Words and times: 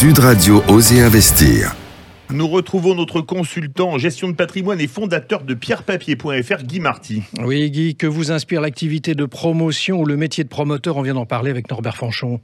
Sud 0.00 0.18
Radio 0.18 0.62
Oser 0.68 1.02
Investir. 1.02 1.76
Nous 2.30 2.48
retrouvons 2.48 2.94
notre 2.94 3.20
consultant 3.20 3.90
en 3.90 3.98
gestion 3.98 4.28
de 4.28 4.32
patrimoine 4.32 4.80
et 4.80 4.86
fondateur 4.86 5.42
de 5.42 5.52
pierrepapier.fr, 5.52 6.62
Guy 6.62 6.80
Marty. 6.80 7.22
Oui, 7.44 7.70
Guy, 7.70 7.96
que 7.96 8.06
vous 8.06 8.32
inspire 8.32 8.62
l'activité 8.62 9.14
de 9.14 9.26
promotion 9.26 10.00
ou 10.00 10.06
le 10.06 10.16
métier 10.16 10.42
de 10.42 10.48
promoteur? 10.48 10.96
On 10.96 11.02
vient 11.02 11.12
d'en 11.12 11.26
parler 11.26 11.50
avec 11.50 11.70
Norbert 11.70 11.98
Fanchon. 11.98 12.40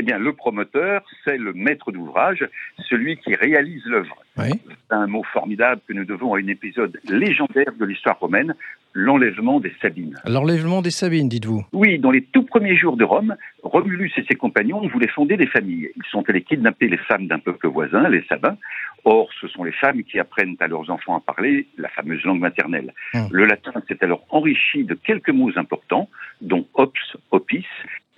Eh 0.00 0.02
bien, 0.02 0.16
le 0.20 0.32
promoteur, 0.32 1.02
c'est 1.24 1.36
le 1.36 1.52
maître 1.52 1.90
d'ouvrage, 1.90 2.48
celui 2.88 3.16
qui 3.16 3.34
réalise 3.34 3.84
l'œuvre. 3.84 4.16
C'est 4.36 4.54
un 4.90 5.08
mot 5.08 5.24
formidable 5.32 5.80
que 5.88 5.92
nous 5.92 6.04
devons 6.04 6.34
à 6.34 6.38
un 6.38 6.46
épisode 6.46 7.00
légendaire 7.08 7.72
de 7.76 7.84
l'histoire 7.84 8.16
romaine, 8.20 8.54
l'enlèvement 8.92 9.58
des 9.58 9.72
Sabines. 9.82 10.16
L'enlèvement 10.24 10.82
des 10.82 10.92
Sabines, 10.92 11.28
dites-vous 11.28 11.64
Oui, 11.72 11.98
dans 11.98 12.12
les 12.12 12.22
tout 12.22 12.44
premiers 12.44 12.76
jours 12.76 12.96
de 12.96 13.02
Rome, 13.02 13.34
Romulus 13.64 14.12
et 14.16 14.24
ses 14.28 14.36
compagnons 14.36 14.86
voulaient 14.86 15.08
fonder 15.08 15.36
des 15.36 15.48
familles. 15.48 15.90
Ils 15.96 16.08
sont 16.12 16.22
allés 16.28 16.42
kidnapper 16.42 16.86
les 16.86 16.96
femmes 16.98 17.26
d'un 17.26 17.40
peuple 17.40 17.66
voisin, 17.66 18.08
les 18.08 18.22
Sabins. 18.28 18.56
Or, 19.04 19.28
ce 19.40 19.48
sont 19.48 19.64
les 19.64 19.72
femmes 19.72 20.02
qui 20.04 20.18
apprennent 20.18 20.56
à 20.60 20.68
leurs 20.68 20.90
enfants 20.90 21.16
à 21.16 21.20
parler 21.20 21.66
la 21.76 21.88
fameuse 21.88 22.22
langue 22.24 22.40
maternelle. 22.40 22.92
Hum. 23.14 23.28
Le 23.32 23.46
latin 23.46 23.72
s'est 23.88 23.98
alors 24.02 24.24
enrichi 24.30 24.84
de 24.84 24.94
quelques 24.94 25.30
mots 25.30 25.50
importants, 25.56 26.08
dont 26.40 26.57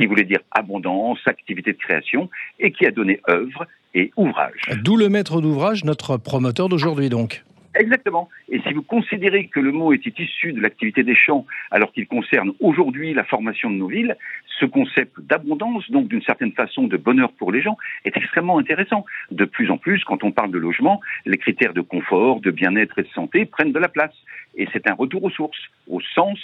qui 0.00 0.06
voulait 0.06 0.24
dire 0.24 0.40
abondance, 0.50 1.18
activité 1.27 1.72
de 1.72 1.78
création, 1.78 2.30
et 2.58 2.72
qui 2.72 2.86
a 2.86 2.91
donné 2.91 3.20
œuvre 3.28 3.66
et 3.95 4.10
ouvrage. 4.16 4.62
D'où 4.82 4.96
le 4.96 5.10
maître 5.10 5.42
d'ouvrage, 5.42 5.84
notre 5.84 6.16
promoteur 6.16 6.70
d'aujourd'hui 6.70 7.10
donc. 7.10 7.45
Exactement. 7.74 8.28
Et 8.48 8.60
si 8.66 8.72
vous 8.72 8.82
considérez 8.82 9.46
que 9.46 9.60
le 9.60 9.70
mot 9.72 9.92
était 9.92 10.14
issu 10.18 10.52
de 10.52 10.60
l'activité 10.60 11.05
des 11.05 11.14
champs, 11.14 11.46
alors 11.70 11.92
qu'il 11.92 12.06
concerne 12.06 12.52
aujourd'hui 12.60 13.12
la 13.14 13.24
formation 13.24 13.70
de 13.70 13.77
nos 13.77 13.86
villes, 13.88 14.16
ce 14.58 14.64
concept 14.64 15.20
d'abondance, 15.20 15.88
donc 15.91 16.08
d'une 16.08 16.22
certaine 16.22 16.52
façon 16.52 16.84
de 16.84 16.96
bonheur 16.96 17.30
pour 17.32 17.52
les 17.52 17.62
gens, 17.62 17.77
est 18.05 18.16
extrêmement 18.16 18.58
intéressant. 18.58 19.05
De 19.30 19.44
plus 19.44 19.70
en 19.70 19.77
plus, 19.77 20.02
quand 20.05 20.25
on 20.25 20.32
parle 20.32 20.50
de 20.50 20.58
logement, 20.58 21.00
les 21.27 21.38
critères 21.38 21.75
de 21.75 21.80
confort, 21.82 22.41
de 22.41 22.50
bien-être 22.50 22.98
et 22.98 23.03
de 23.03 23.08
santé 23.08 23.44
prennent 23.44 23.72
de 23.72 23.78
la 23.78 23.88
place. 23.88 24.14
Et 24.56 24.66
c'est 24.72 24.88
un 24.88 24.94
retour 24.94 25.22
aux 25.22 25.30
sources, 25.30 25.62
au 25.88 26.00
sens 26.00 26.38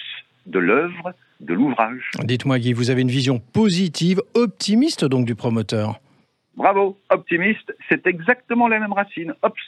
de 0.47 0.59
l'œuvre, 0.59 1.13
de 1.41 1.55
l'ouvrage. 1.55 2.11
Dites-moi 2.23 2.59
Guy, 2.59 2.73
vous 2.73 2.91
avez 2.91 3.03
une 3.03 3.11
vision 3.11 3.39
positive, 3.39 4.21
optimiste 4.35 5.05
donc 5.05 5.27
du 5.27 5.35
promoteur? 5.35 6.01
Bravo, 6.57 6.99
optimiste, 7.11 7.75
c'est 7.89 8.07
exactement 8.07 8.69
la 8.69 8.79
même 8.79 8.93
racine. 8.93 9.35
Ops, 9.43 9.61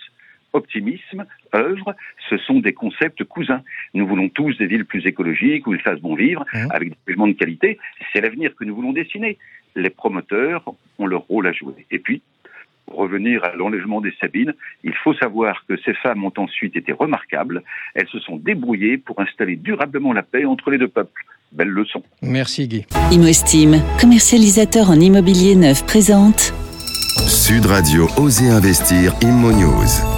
optimisme, 0.55 1.27
œuvre, 1.55 1.95
ce 2.31 2.39
sont 2.39 2.61
des 2.61 2.73
concepts 2.73 3.25
cousins. 3.25 3.63
Nous 3.93 4.07
voulons 4.07 4.29
tous 4.29 4.57
des 4.57 4.67
villes 4.67 4.87
plus 4.87 5.07
écologiques 5.07 5.67
où 5.67 5.75
il 5.75 5.81
fasse 5.81 6.01
bon 6.01 6.15
vivre, 6.15 6.47
mmh. 6.55 6.69
avec 6.71 6.91
des 6.91 6.97
logements 7.07 7.29
de 7.29 7.33
qualité. 7.33 7.79
C'est 8.13 8.21
l'avenir 8.21 8.55
que 8.57 8.65
nous 8.65 8.75
voulons 8.75 8.93
dessiner. 8.93 9.37
Les 9.77 9.91
promoteurs 9.91 10.65
ont 10.99 11.07
leur 11.07 11.23
rôle 11.23 11.47
à 11.47 11.53
jouer. 11.53 11.87
Et 11.91 11.99
puis, 11.99 12.23
revenir 12.93 13.45
à 13.45 13.55
l'enlèvement 13.55 14.01
des 14.01 14.13
Sabines, 14.21 14.55
il 14.85 14.95
faut 14.95 15.15
savoir 15.15 15.65
que 15.69 15.77
ces 15.85 15.95
femmes 15.95 16.25
ont 16.25 16.33
ensuite 16.37 16.77
été 16.77 16.93
remarquables. 16.93 17.63
Elles 17.95 18.09
se 18.09 18.19
sont 18.19 18.37
débrouillées 18.37 18.99
pour 18.99 19.21
installer 19.21 19.57
durablement 19.57 20.13
la 20.13 20.23
paix 20.23 20.45
entre 20.45 20.71
les 20.71 20.79
deux 20.79 20.89
peuples. 20.89 21.25
Belle 21.53 21.69
leçon. 21.69 22.03
Merci 22.23 22.69
Guy. 22.69 22.85
Imostime, 23.11 23.83
commercialisateur 24.01 24.91
en 24.91 25.01
immobilier 25.01 25.55
neuf, 25.55 25.85
présente. 25.87 26.53
Sud 27.27 27.67
Radio 27.67 28.07
Oser 28.17 28.51
Investir 28.51 29.15
Immo 29.23 29.53
News. 29.53 30.18